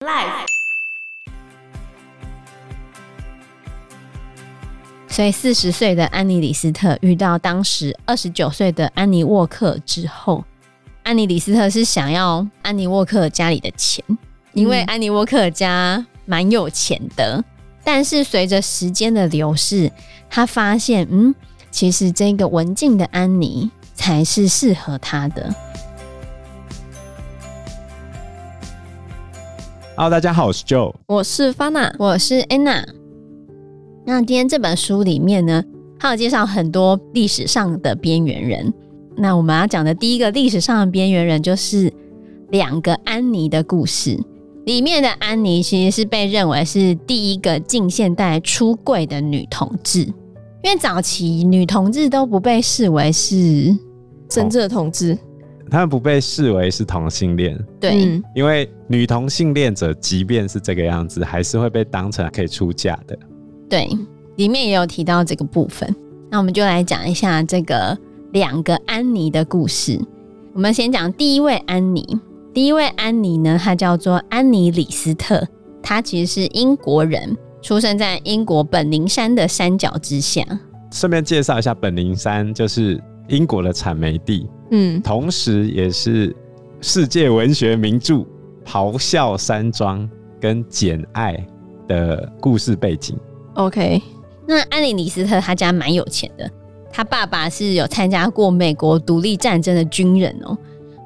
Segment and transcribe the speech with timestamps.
[0.00, 0.44] Life。
[5.08, 10.44] 所以，四十岁的安妮·李斯特遇到当时二十九岁的安妮·沃克之后，
[11.02, 14.04] 安妮·李斯特是想要安妮·沃克家里的钱，
[14.52, 17.42] 因为安妮·沃克家蛮有钱的。
[17.82, 19.90] 但是，随着时间的流逝，
[20.28, 21.34] 他发现，嗯，
[21.70, 25.54] 其实这个文静的安妮才是适合他的。
[29.98, 32.84] Hello，大家好，我是 Joe，我是 Fana，我是 Anna。
[34.04, 35.64] 那今天这本书里面呢，
[35.98, 38.74] 它有介绍很多历史上的边缘人。
[39.16, 41.90] 那我们要讲的第一个历史上的边缘人，就是
[42.50, 44.22] 两个安妮的故事。
[44.66, 50.00] 里面的安妮其实是被认为是第一个近现代出柜的女同志，
[50.62, 53.74] 因为早期女同志都不被视为是
[54.28, 55.16] 真正的同志，
[55.70, 57.58] 他们不被视为是同性恋。
[57.80, 63.18] 对，嗯因为女同性恋者即便是这个样子，还是会被当成可以出嫁的。
[63.68, 63.88] 对，
[64.36, 65.94] 里面也有提到这个部分。
[66.30, 67.96] 那我们就来讲一下这个
[68.32, 70.00] 两个安妮的故事。
[70.52, 72.18] 我们先讲第一位安妮。
[72.54, 75.46] 第一位安妮呢，她叫做安妮·李斯特，
[75.82, 80.42] 她其实是英国人，出生在英国本宁山的山脚之下。
[80.90, 82.98] 顺便介绍一下，本宁山就是
[83.28, 86.34] 英国的产煤地，嗯，同时也是
[86.80, 88.14] 世界文学名著
[88.64, 90.02] 《咆哮山庄》
[90.40, 91.34] 跟《简爱》
[91.86, 93.16] 的故事背景。
[93.54, 94.02] OK，
[94.46, 96.50] 那安妮·李斯特她家蛮有钱的，
[96.92, 100.58] 她爸爸是有参加过美国独立战争的军人哦，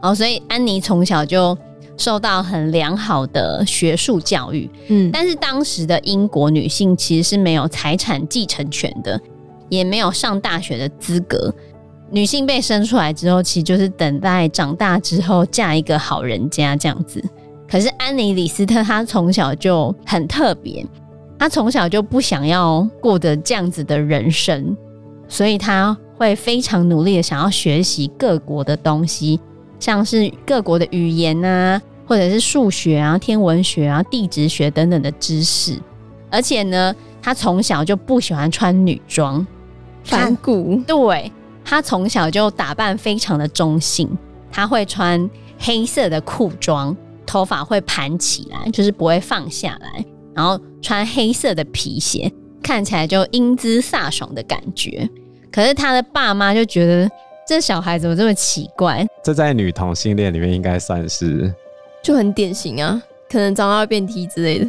[0.02, 1.56] 哦，所以安妮从小就
[1.96, 4.68] 受到很良好的学术教育。
[4.88, 9.20] 嗯，但是当时的英国女性其实是没有财产继承权的，
[9.68, 11.54] 也没有上大学的资格。
[12.10, 17.22] 女性被生出来之后，其实就是等待长大之后嫁一个好人家这样子。
[17.68, 20.84] 可是安妮·李斯特她从小就很特别。
[21.38, 24.76] 她从小就不想要过得这样子的人生，
[25.28, 29.40] 所以她会非常努力的想要学习各国的东西，
[29.78, 35.78] 像是各国的语言啊，或者是数学啊、天文学啊、地质学等等的知识。
[36.28, 39.46] 而且呢，她从小就不喜欢穿女装，
[40.04, 40.82] 反骨。
[40.86, 41.32] 对，
[41.70, 44.10] 他从小就打扮非常的中性，
[44.50, 50.04] 他会穿黑色的裤装，头发会盘起来，就是不会放下来。
[50.34, 52.28] 然后穿黑色的皮鞋，
[52.60, 55.08] 看起来就英姿飒爽的感觉。
[55.52, 57.08] 可是他的爸妈就觉得
[57.46, 59.06] 这小孩怎么这么奇怪？
[59.22, 61.54] 这在女同性恋里面应该算是
[62.02, 63.00] 就很典型啊，
[63.30, 64.68] 可能长大会变 T 之类的。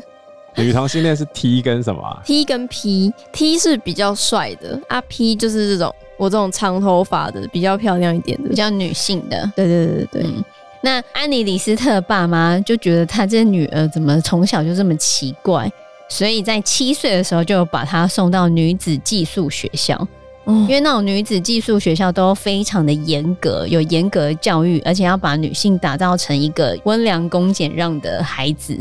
[0.55, 9.51] 女同性恋是 T 跟什么啊？T 跟 P，T 是比较帅的啊，P 就是这种我这种长头发的，比较漂亮一点的，比较女性的。
[9.55, 10.23] 对对对对对。
[10.23, 10.43] 嗯
[10.83, 15.71] 那安妮·李斯特爸妈就觉得她这女儿怎么从小就这么奇怪，
[16.09, 20.07] 所以在七岁的时候就把她送到女子寄宿学校。
[20.45, 28.75] 嗯，因为那种女子寄宿学校都非常的严格，有严格的教育，而且要把女性打造成一个温良恭俭让的孩子，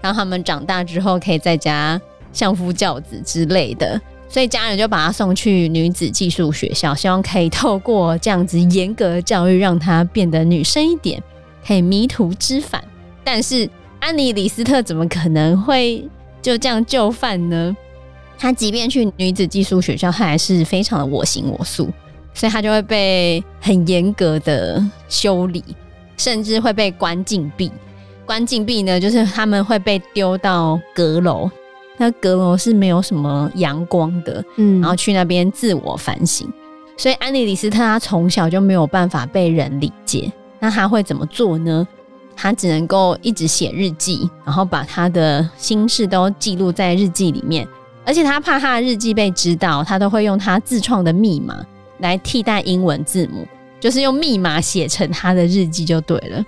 [0.00, 2.00] 让他们长大之后可以在家
[2.32, 4.00] 相夫教子之类的。
[4.30, 11.22] 所以家人就把她送去女子寄宿学校，希望可以透过这样子严格的教育，让她变得女生一点。
[11.66, 12.82] 可以迷途知返，
[13.22, 16.02] 但是安妮·李斯特怎么可能会
[16.40, 17.76] 就这样就范呢？
[18.38, 21.90] 她即便去女子寄宿学校，她还是非常的我行我素，
[22.32, 25.62] 所以她就会被很严格的修理，
[26.16, 27.70] 甚至会被关禁闭。
[28.24, 31.50] 关禁闭呢，就是他们会被丢到阁楼，
[32.00, 36.50] 那阁楼是没有什么阳光的，嗯，然后去那边自我反省。
[36.96, 40.32] 所以安妮·李斯特她从小就没有办法被人理解。
[40.58, 41.86] 那他会怎么做呢？
[42.34, 47.68] 他只能够一直写日记，然后把他的心事都记录在日记里面。
[48.06, 51.62] 而且他怕他的日记被知道，他都会用他自创的密码
[51.98, 53.46] 来替代英文字母，
[53.78, 56.42] 就是用密码写成他的日记就对了，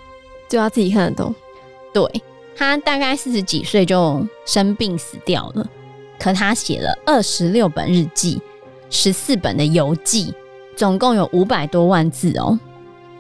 [0.49, 1.35] 就要自己看得懂。
[1.93, 2.23] 对，
[2.57, 5.67] 他大概四十几岁就生病死掉了，
[6.19, 8.41] 可他写了二十六本日记，
[8.91, 10.35] 十四本的游记，
[10.77, 12.59] 总共有五百多万字哦。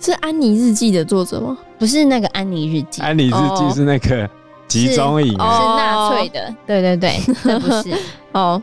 [0.00, 1.56] 是安妮日记的作者吗？
[1.78, 4.28] 不是那个安妮日记，安妮日记是那个
[4.66, 6.40] 集中营，是纳粹的。
[6.48, 7.96] 哦、对对对，这不是
[8.32, 8.62] 哦。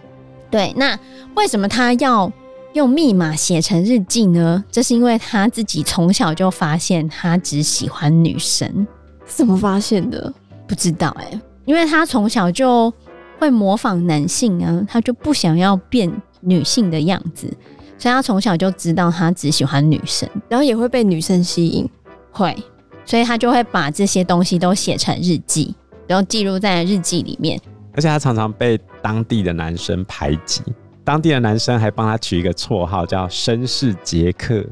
[0.52, 1.00] 对，那
[1.36, 2.32] 为什么他要
[2.74, 4.64] 用密码写成日记呢？
[4.72, 8.86] 这是因为他自己从小就发现他只喜欢女生。
[9.26, 10.34] 怎么发现的？
[10.70, 12.94] 不知道哎、欸，因为他从小就
[13.40, 16.10] 会模仿男性啊，他就不想要变
[16.42, 17.52] 女性的样子。
[17.98, 21.90] 所以他从小就知道他只喜欢女生，然后也会被女生吸引，
[22.32, 22.56] 会，
[23.04, 25.76] 所以他就会把这些东西都写成日记。
[26.08, 27.60] 然后记录在日记里面。
[27.94, 30.62] 而且他常常被当地的男生排挤，
[31.04, 34.64] 当地的男生还帮他取一个绰号叫“绅士杰克”。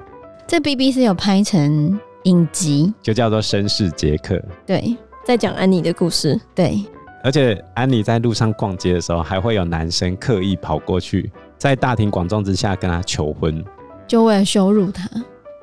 [0.47, 4.41] 这 BBC 有拍成影集，就叫做“绅士杰克”。
[4.65, 4.95] 对，
[5.27, 6.39] 在讲安妮的故事。
[6.55, 6.81] 对，
[7.21, 13.61] 而且安妮在路上逛街的时候，还会有男生刻意跑过去，在大庭广众之下跟她求婚，
[14.07, 15.05] 就为了羞辱她，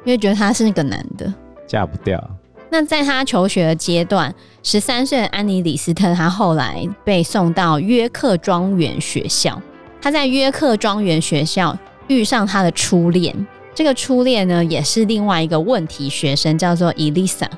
[0.04, 1.32] 因为觉得她是那个男的，
[1.66, 2.22] 嫁不掉。
[2.68, 9.58] 那在她求学的阶段，十三岁的安妮·李斯特，她后来被送到约克庄园学校。
[9.98, 11.74] 她在约克庄园学校
[12.08, 13.34] 遇上她的初恋，
[13.74, 17.48] 这个初恋呢，也是另外一个问题学生，叫做伊丽莎。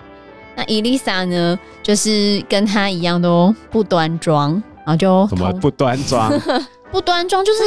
[0.57, 4.53] 那伊丽莎呢，就是跟她一样都不端庄，
[4.85, 6.33] 然后就什么不端庄？
[6.91, 7.61] 不端庄就是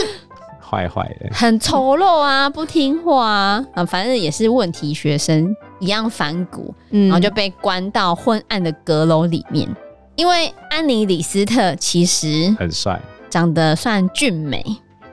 [0.60, 5.56] 坏坏的，很丑陋啊，不听话啊，啊，反正也是问题学生。
[5.82, 9.66] 一样反骨，然后就被关到昏暗的阁楼里面。
[9.70, 9.76] 嗯、
[10.18, 14.62] 因为安妮·李斯特其实很帅，长得算俊美，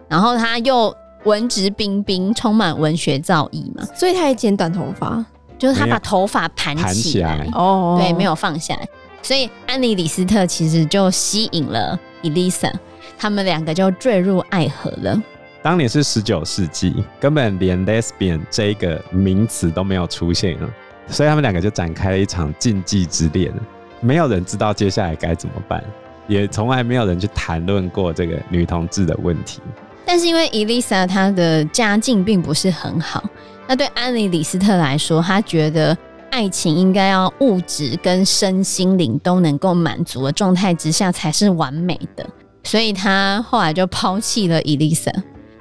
[0.08, 0.92] 然后他又
[1.22, 5.24] 文质彬彬，充满文学造诣嘛，所以他也剪短头发，
[5.58, 8.88] 就是他把头发盘起来，哦，对，没有放下来。
[9.22, 12.72] 所以安妮·李斯特其实就吸引了伊丽莎，
[13.18, 15.20] 他们两个就坠入爱河了。
[15.62, 20.68] 当年是十九世纪，根本连 lesbian 这个名词都没有出现啊，
[21.08, 23.52] 所以他们两个就展开了一场禁忌之恋。
[24.00, 25.82] 没有人知道接下来该怎么办，
[26.28, 29.60] 也从来没有人去谈论过这个女同志的问题。
[30.04, 33.24] 但是因为伊丽莎她的家境并不是很好，
[33.68, 35.96] 那对安妮·李斯特来说，她觉得
[36.30, 42.24] 爱情应该要物质跟身心灵都能够满足的状态之下才是完美的，
[42.62, 45.12] 所以她后来就抛弃了伊丽莎。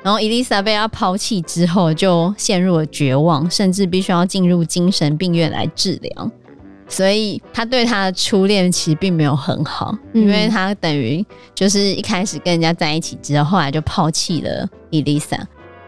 [0.03, 6.29] 然后伊丽莎被他抛弃之后，就陷入了绝望，甚至必须要进入精神病院来治疗。
[6.87, 11.25] 所以他对他的初恋其实并没有很好，嗯、因为他等于
[11.55, 15.35] 就是一开始跟人家在一起之后，后来就抛弃了伊丽莎。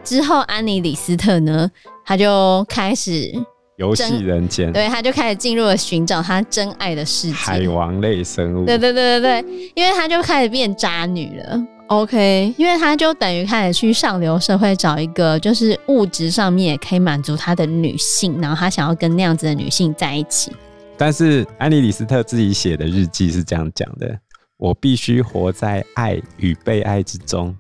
[0.08, 1.70] 之后，安妮·李斯特呢，
[2.06, 3.30] 他就开始
[3.76, 8.66] 游戏人间，对，他就开始进入了寻找他真爱的世界，海王类生物。
[8.66, 11.62] 对对对对对，因为他就开始变渣女了。
[11.88, 20.54] OK，因为他就等于开始去上流社会找一个就是物质上面也可以满足他的女性，然后他想要跟那样子的女性在一起。
[20.96, 24.18] 但是安妮·李斯特自己写的日记是这样讲的：
[24.56, 27.54] 我必须活在爱与被爱之中，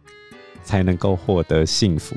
[0.67, 2.15] 才能够获得幸福。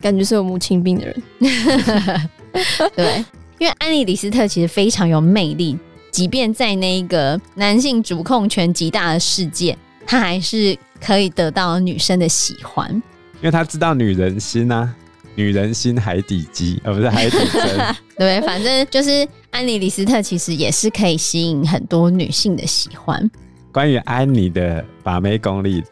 [0.00, 1.22] 感觉是有母亲病的人。
[2.94, 3.24] 对，
[3.58, 5.76] 因为安妮·李斯特其实非常有魅力，
[6.10, 9.76] 即便在那个男性主控权极大的世界，
[10.06, 10.78] 他还是。
[11.00, 12.90] 可以得到女生的喜欢，
[13.34, 14.94] 因为他知道女人心啊，
[15.34, 17.94] 女人心海底鸡，而不是海底针。
[18.16, 23.30] 对，反正就是安妮·李斯特其实也是可以吸引很多女性的喜欢。
[23.70, 25.82] 关于安妮的把妹功力，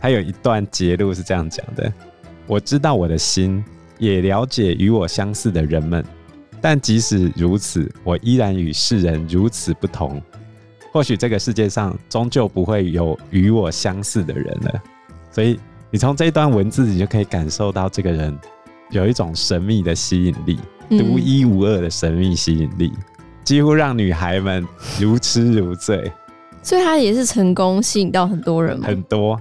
[0.00, 1.92] 她有一段节录是这样讲的：
[2.46, 3.62] 我知道我的心，
[3.98, 6.04] 也了解与我相似的人们，
[6.60, 10.20] 但即使如此，我依然与世人如此不同。
[10.92, 14.82] 或许这个世界上终究不会有与我相似的人了，
[15.30, 15.60] 所以
[15.90, 18.36] 你从这一段文字，你就可以感受到这个人
[18.90, 20.58] 有一种神秘的吸引力，
[20.88, 22.92] 独一无二的神秘吸引力，
[23.44, 24.66] 几乎让女孩们
[24.98, 26.10] 如痴如醉。
[26.62, 28.88] 所以他也是成功吸引到很多人吗？
[28.88, 29.40] 很多。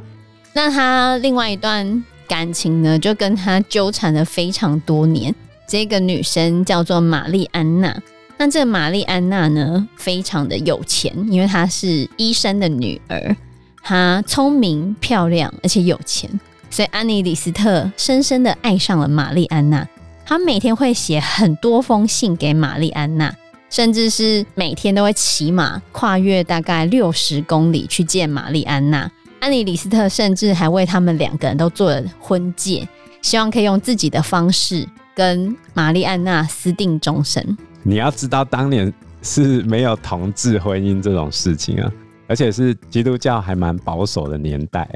[0.53, 5.34] 那他另外一段感情呢，就跟他纠缠了非常多年。
[5.68, 7.96] 这个女生叫做玛丽安娜。
[8.38, 13.36] 那这个玛丽安娜呢，非常的有钱，因为她是医生的女儿，
[13.84, 16.29] 她聪明漂亮，而且有钱，
[16.70, 19.88] 所以安妮·李斯特深深的爱上了玛丽安娜。
[20.25, 23.36] 她每天会写很多封信给玛丽安娜，
[23.70, 29.12] 甚至是每天都会骑马跨越大概六十公里去见玛丽安娜。
[29.39, 32.88] 安妮·李斯特甚至还为他们两个人都做了婚戒，
[33.22, 37.58] 希望可以用自己的方式跟玛丽安娜私定终身。
[37.84, 41.91] 你要知道，当年是没有同志婚姻这种事情啊，
[42.27, 44.88] 而且是基督教还蛮保守的年代。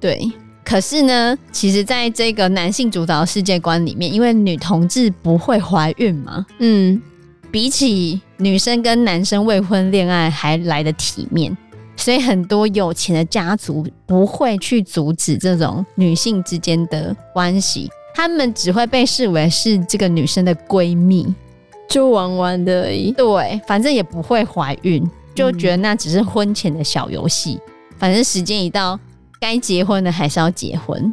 [0.00, 0.32] 对，
[0.64, 7.00] 可是呢，其实在这个男性主导的世界观里面，因为女同志不会怀孕嘛，嗯，
[7.50, 11.54] 比起女生跟男生未婚恋爱还来得体面，
[12.00, 21.32] 所以很多有钱的家族不会去阻止这种女性之间的关系，他们只会被视为是这个女生的闺蜜。
[21.88, 25.04] 就玩玩的而已，对，反正也不会怀孕，
[25.34, 27.54] 就觉得那只是婚前的小游戏。
[27.54, 28.96] 嗯、反正时间一到，
[29.40, 31.12] 该结婚的还是要结婚。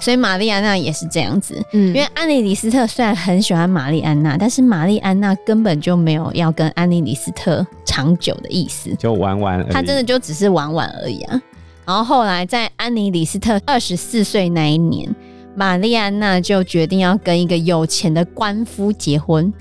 [0.00, 1.60] 所以玛丽安娜也是这样子。
[1.72, 9.72] 嗯，因为安妮·李斯特虽然很喜欢玛丽安娜，但是玛丽安娜根本就没有要跟安妮·李斯特长久的意思，就玩玩而已。
[9.72, 11.42] 她真的就只是玩玩而已啊。
[11.84, 15.14] 然后后来在安妮·李斯特二十四岁那一年，
[15.56, 19.52] 玛丽安娜就决定要跟一个有钱的官夫结婚。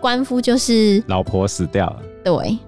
[0.00, 2.02] 官夫就是老婆死掉了。
[2.22, 2.58] 对，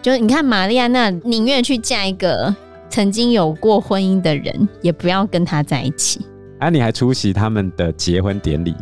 [0.00, 2.54] 就是你看玛丽安娜宁愿去嫁一个
[2.88, 6.20] 曾经有过婚姻的人，也不要跟他在一起。
[6.60, 8.74] 安妮还出席他们的结婚典礼，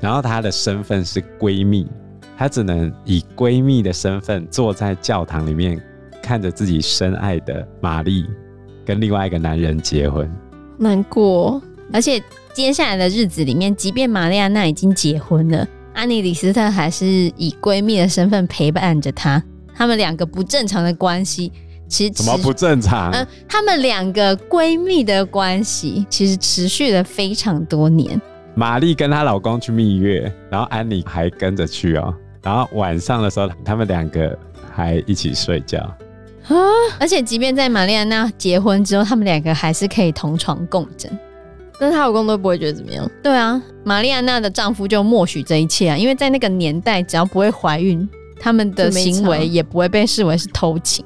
[0.00, 1.86] 然后她的身份是闺蜜，
[2.36, 5.80] 她只能以闺蜜的身份坐在教堂里面，
[6.20, 8.26] 看着自己深爱的玛丽
[8.84, 10.28] 跟另外一个男人结婚，
[10.76, 11.62] 难过。
[11.92, 12.22] 而且
[12.52, 19.40] 接下来的日子里面，即便玛丽安娜已经结婚了，安妮·李斯特还是以闺蜜的身份陪伴着她。
[19.72, 21.52] 他们两个不正常的关系。
[21.90, 23.10] 其实怎么不正常？
[23.10, 28.18] 嗯，她们两个闺蜜的关系其实持续了非常多年。
[28.54, 32.14] 玛丽跟她老公去蜜月，然后安妮还跟着去哦。
[32.42, 34.38] 然后晚上的时候，他们两个
[34.72, 35.96] 还一起睡觉啊。
[36.98, 41.10] 而且，即便在玛丽安娜结婚之后，他们两个还是可以同床共枕。
[41.78, 43.08] 但是她老公都不会觉得怎么样。
[43.22, 48.08] 对啊，玛丽安娜的丈夫就默许这一切啊，因为在那个年代，只要不会怀孕，
[48.40, 51.04] 他们的行为也不会被视为是偷情。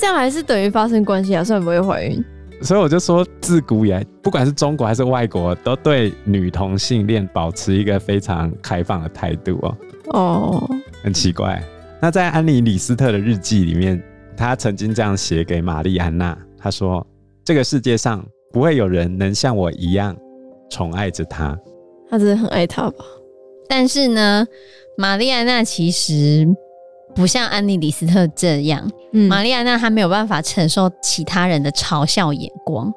[0.00, 2.24] 这样还是等于发生关系啊，虽然不会怀孕。
[2.62, 9.76] 所以我就说，自古以来，不管是中国还是外国，都对女同性恋保持一个非常开放的态度哦。
[10.12, 10.70] 哦，
[11.02, 11.62] 很奇怪。
[12.00, 14.02] 那在安妮·李斯特的日记里面，
[14.38, 17.06] 她曾经这样写给玛丽安娜，她说
[17.44, 20.16] ：“这个世界上不会有人能像我一样
[20.70, 21.58] 宠爱着她。”
[22.08, 23.04] 她真的很爱她吧？
[23.68, 24.46] 但是呢，
[24.96, 26.48] 玛丽安娜其实。
[27.14, 32.90] 不像安妮·李斯特这样，嗯，玛丽安娜她没有办法承受其他人的嘲笑眼光，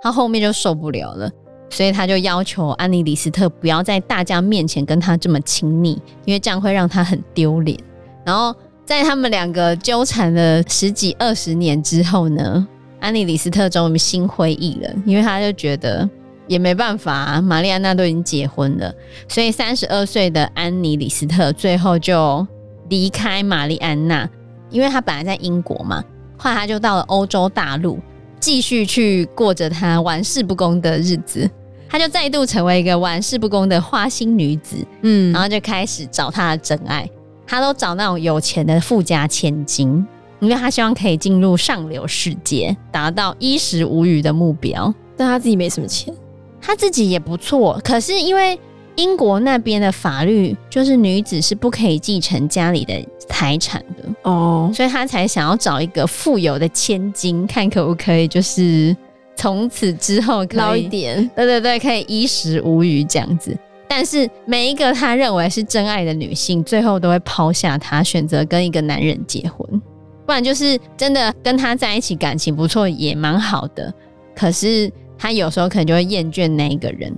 [0.00, 1.30] 她后面就受不了了，
[1.68, 7.78] 所以她就要求安妮·李斯特不要在大家面前跟她这么亲密，因为这样会让她很丢脸。
[8.24, 8.54] 然后
[8.84, 12.66] 在他们两个纠缠了十几二十年之后呢，
[13.00, 16.08] 安妮·李斯特终于心灰意冷，因为她就觉得
[16.46, 18.94] 也没办法啊，玛丽安娜都已经结婚了，
[19.28, 22.46] 所以三十二岁的安妮·李斯特最后就。
[22.88, 24.28] 离开玛丽安娜，
[24.70, 26.02] 因为她本来在英国嘛，
[26.36, 27.98] 后来她就到了欧洲大陆，
[28.38, 31.50] 继续去过着她玩世不恭的日子。
[31.88, 37.08] 她就再度成为一个玩世不恭的花心女子，嗯，然后就开始找她的真爱。
[37.46, 40.06] 她都找那种有钱的富家千金，
[40.40, 44.92] 因为她希望可以进入上流世界，达到衣食无虞的目标。
[45.16, 46.12] 但她自己没什么钱，
[46.60, 48.58] 她自己也不错，可是因为。
[48.96, 52.94] 英国那边的法律就是女子是不可以继承家里的
[53.28, 58.96] 财产的哦，所以他才想要找一个富有的千金，看可不可以就是
[59.36, 63.56] 从此之后捞一点，对对对，可以衣食无虞这样子。
[63.88, 69.80] 但是每一个他认为是真爱的女性，最后都会抛下他，选择跟一个男人结婚，
[70.26, 73.92] 不然就是真的跟他在一起，感情不错，也蛮好的。
[74.34, 77.14] 可是他有时候可能就会厌倦那一个人。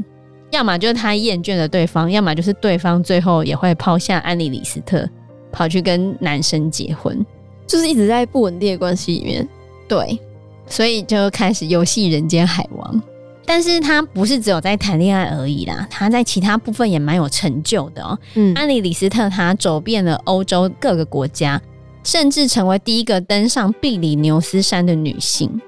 [0.50, 5.08] 要么就是他厌倦了对方，要么就是对方最后也会抛下安妮·李斯特，
[5.52, 7.24] 跑去跟男生结婚，
[7.66, 9.46] 就是一直在不稳定的关系里面。
[9.86, 10.18] 对，
[10.66, 13.02] 所以就开始游戏人间海王。
[13.44, 18.18] 但是他不是只有在谈恋爱而已啦，他在其他部分也蛮有成就的哦。
[18.34, 21.58] 嗯，安妮·李斯特她走遍了欧洲各个国家，
[22.04, 25.60] 甚至成为第一个登上比利牛斯山的女性。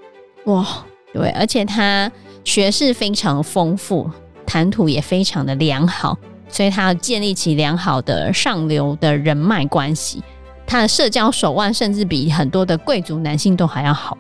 [0.45, 0.67] 哇，
[1.15, 2.13] 对，而且她
[2.45, 4.11] 学识非常丰富。
[4.51, 10.21] 谈吐也非常的良好，所以他要建立起良好的上流的人脉关系。
[10.67, 14.19] 他的社交手腕甚至比很多的贵族男性都还要好。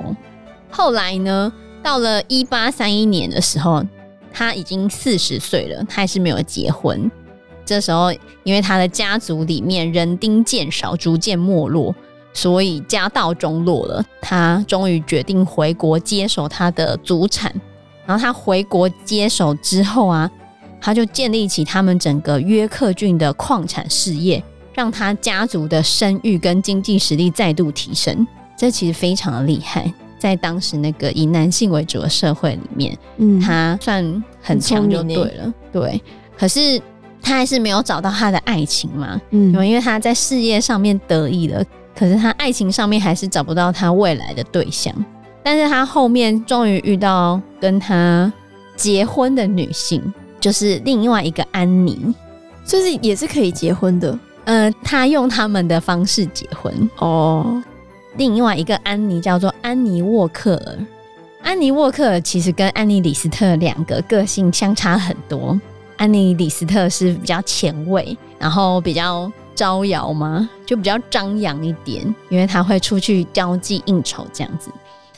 [0.70, 3.82] 后来呢，到了一八三一年的时候，
[4.32, 7.10] 他已经四十岁了，他还是没有结婚。
[7.64, 8.12] 这时候，
[8.44, 11.92] 因为他的家族里面人丁渐少，逐渐没落，
[12.32, 14.04] 所以家道中落了。
[14.22, 17.52] 他终于决定回国接手他的祖产。
[18.06, 20.30] 然后他回国接手之后啊，
[20.80, 24.42] 他就建立起他们整个约克郡的矿产事业，
[24.74, 28.26] 让他家族的声誉跟经济实力再度提升。
[28.56, 35.54] 这其实非常的厉害，在当时那个以男性为主的社会里面，嗯，他算很强就对了。
[35.72, 36.02] 对，
[36.36, 36.80] 可是
[37.22, 41.64] 他还是没有找到他的爱情嘛，嗯，因为他在事业上面得意了，
[41.94, 44.94] 可是他爱情上面还是找不到他未来的对象。
[45.42, 48.32] 但是他后面终于遇到跟他
[48.76, 50.02] 结婚的女性，
[50.40, 52.14] 就是另外一个安妮，
[52.64, 54.18] 就是也是可以结婚的。
[54.44, 57.62] 呃，他用他们的方式结婚哦。
[58.16, 60.78] 另外一个安妮叫做安妮沃克尔，
[61.42, 65.58] 安妮沃克其实跟安妮李斯特两个个性相差很多。
[65.96, 74.70] 安妮李斯特是比较前卫，然后比较招摇嘛，就比较张扬一点，因为她会出去交际应酬这样子。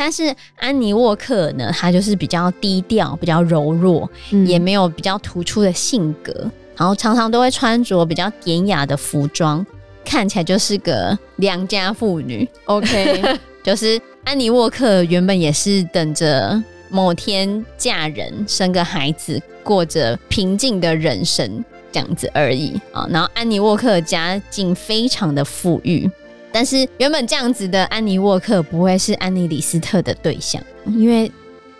[0.04, 9.64] 但是安妮沃克呢，她就是比较低调，比较柔弱，嗯、也没有比较突出的性格，然后常常都会穿着比较典雅的服装，
[10.04, 12.48] 看起来就是个良家妇女。
[12.64, 23.06] OK， 就是安妮沃克原本也是等着某天嫁人，生个孩子，过着平静的人生这样子而已啊。
[23.08, 26.10] 然后安妮沃克家境非常的富裕。
[26.52, 31.32] 但是原本这样子的安妮沃克不会是安妮李斯特的对象，因为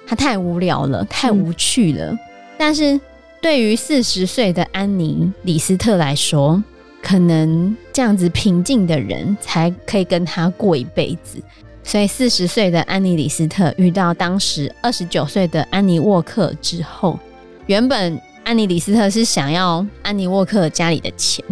[0.07, 2.07] 她太无聊了，太无趣了。
[2.07, 2.19] 嗯、
[2.57, 2.99] 但是
[3.41, 6.63] 对于四十岁的安妮李斯特来说，
[7.03, 11.39] 可能这样子平静的人才可以跟他过一辈子。
[11.85, 17.19] 所以四十岁的安妮李斯特遇到当时二十九岁的安妮沃克之后，
[17.67, 21.45] 原本安妮李斯特是想要安妮沃克家里的钱，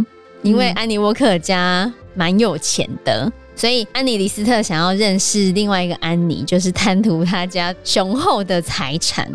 [0.43, 1.93] 因为安妮沃克家。
[2.21, 9.27] 蛮有钱的，所以安妮李斯特想要认识另外一个安妮，就是贪图他家雄厚的财产。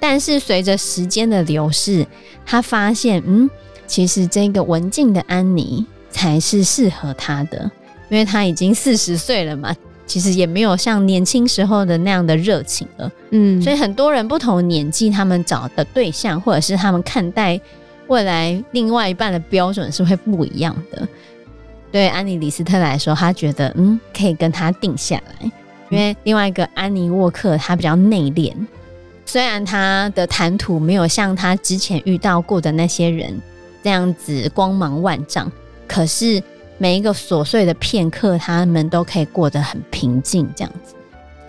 [0.00, 2.06] 但是随着时间的流逝，
[2.46, 3.50] 他发现，嗯，
[3.86, 7.70] 其实这个文静的安妮才是适合他的，
[8.08, 13.12] 因为他已经四十岁了嘛，其实也没有像年轻时候的那样的热情了。
[13.32, 17.60] 嗯，所以很多人不同年纪，他们找的对象，或者是他们看待
[18.06, 21.06] 未来另外一半的标准是会不一样的。
[21.92, 25.50] 对安妮李斯特来说，他觉得嗯，可以跟他定下来，
[25.88, 28.54] 因为另外一个安妮沃克他比较内敛，
[29.26, 33.40] 虽然他的谈吐没有像他之前遇到过的那些人
[33.82, 35.50] 这样子光芒万丈，
[35.88, 36.42] 可是
[36.78, 40.94] 每一个琐碎的片刻，他们都可以过得很平静这样子。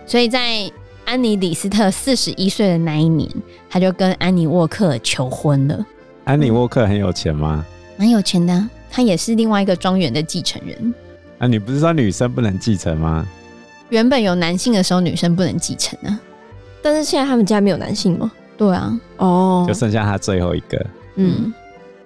[0.07, 0.69] 所以在
[1.05, 3.29] 安妮李斯特四十一岁的那一年，
[3.69, 5.85] 他就跟安妮沃克求婚了。
[6.23, 7.63] 安妮沃克很有钱吗？
[7.97, 8.67] 蛮有钱的。
[8.91, 10.93] 他也是另外一个庄园的继承人。
[11.39, 13.25] 啊，你不是说女生不能继承吗？
[13.89, 16.19] 原本有男性的时候，女生不能继承啊。
[16.81, 18.31] 但是现在他们家没有男性吗？
[18.57, 20.85] 对啊，哦，就剩下他最后一个。
[21.15, 21.51] 嗯，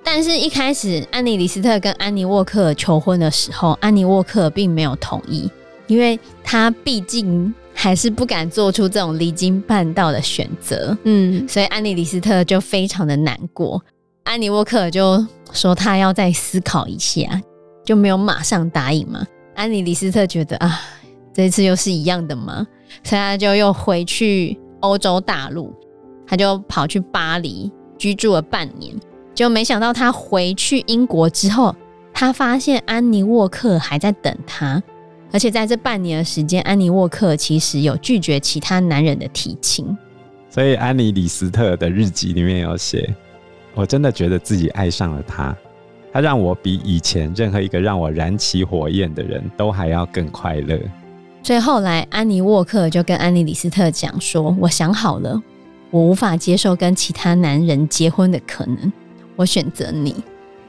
[0.04, 5.50] 但是一开始安妮李斯特跟安妮沃克求婚的时候，安妮沃克并没有同意，
[5.88, 10.98] 因为他毕竟还是不敢做出这种离经叛道的选择。
[11.04, 13.84] 嗯，所以安妮李斯特就非常的难过。
[14.26, 17.42] 安妮沃克就说他要再思考一下，
[17.86, 19.26] 就没有马上答应嘛。
[19.54, 20.82] 安妮李斯特觉得啊，
[21.32, 22.66] 这次又是一样的嘛，
[23.04, 25.72] 所以他就又回去欧洲大陆，
[26.28, 28.94] 他就跑去巴黎居住了半年。
[29.36, 31.74] 就没想到他回去英国之后，
[32.12, 34.82] 他发现安妮沃克还在等他，
[35.32, 39.96] 而且在这半年的时间，安妮沃克其实有拒绝其他男人的提亲。
[40.50, 43.16] 所以安妮李斯特的日记里面有写。
[43.76, 45.56] 我真的觉得自己爱上了他，
[46.14, 50.80] 他让我比以前任何一个让我燃起火焰的人都还要更快乐。
[51.44, 55.40] 所以后来，安妮沃克就跟安妮李斯特讲说：“我想好了，
[55.92, 58.92] 我无法接受跟其他男人结婚的可能，
[59.36, 60.16] 我选择你。”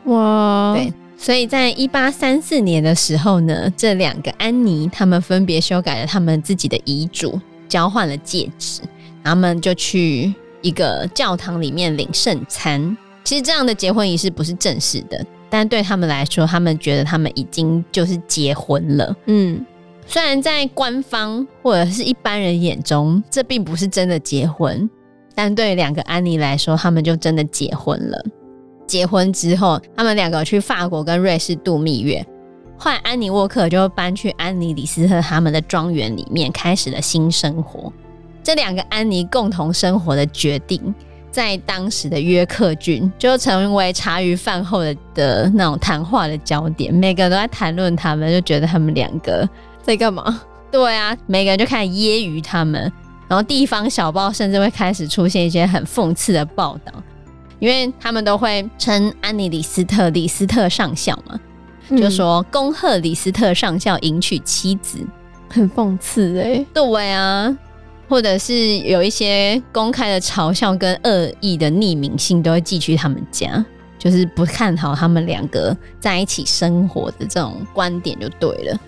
[0.06, 8.82] 哇，对，所以在一八三四年的时候呢，这两个安妮他们分别修改了他们自己的遗嘱，交换了戒指，
[9.22, 10.34] 他们就去。
[10.62, 19.16] 一个教堂里面领圣餐，其实这样的结婚仪式不是正式的，但对他们来说，他们觉得他们已经就是结婚了。
[19.26, 19.64] 嗯，
[20.06, 24.88] 虽然在官方或者是一般人眼中，这并不是真的结婚，
[25.34, 28.24] 但对两个安妮来说，他们就真的结婚了。
[28.86, 32.24] 结婚之后，他们两个去法国跟瑞士度蜜月，
[32.78, 37.92] 后来安妮沃克就搬去安妮李斯特他们的庄园里面，开始了新生活。
[38.46, 40.94] 这两个安妮共同生活的决定，
[41.32, 49.48] 在当时的约克郡就成为茶余饭后的的那种谈话的焦点，每个人都在谈论他们，就觉得他们两个
[49.82, 50.42] 在干嘛？
[50.70, 52.80] 对啊，每个人就开始揶揄他们，
[53.26, 56.92] 然后地方小报甚至会开始出现一些很讽刺的报道，
[57.58, 61.36] 因为他们都会称安妮李斯特李斯特上校嘛，
[61.98, 65.04] 就说恭贺李斯特上校迎娶妻子，
[65.50, 67.56] 很讽刺哎、欸，对啊。
[68.08, 73.64] 或者是有一些公开的嘲笑跟恶意的匿名信，都会寄去他们家，
[73.98, 78.80] 就是不看好他们两个在一起生活的这种观点就对了。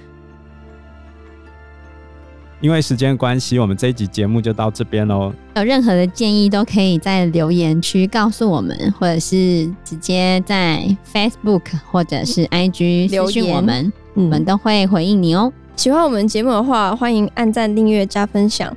[2.61, 5.33] 因为时间关系，我们这一集节目就到这边喽。
[5.55, 15.53] 有任何的建议都可以在留言区告诉我们，或者是直接在 Facebook 或者是 IG 留言我们，我们都会回应你哦。
[15.77, 18.77] 喜欢我们节目的话，欢迎按赞、订阅、加分享。